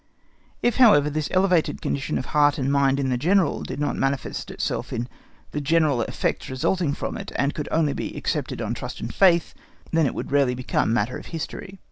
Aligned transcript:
If, 0.63 0.77
however, 0.77 1.11
this 1.11 1.27
elevated 1.29 1.79
condition 1.79 2.17
of 2.17 2.25
heart 2.33 2.57
and 2.57 2.71
mind 2.71 2.99
in 2.99 3.09
the 3.09 3.19
General 3.19 3.61
did 3.61 3.79
not 3.79 3.95
manifest 3.95 4.49
itself 4.49 4.91
in 4.91 5.07
the 5.51 5.61
general 5.61 6.01
effects 6.01 6.49
resulting 6.49 6.95
from 6.95 7.19
it, 7.19 7.31
and 7.35 7.53
could 7.53 7.67
only 7.71 7.93
be 7.93 8.17
accepted 8.17 8.63
on 8.63 8.73
trust 8.73 8.99
and 8.99 9.13
faith, 9.13 9.53
then 9.91 10.07
it 10.07 10.15
would 10.15 10.31
rarely 10.31 10.55
become 10.55 10.91
matter 10.91 11.19
of 11.19 11.27
history. 11.27 11.77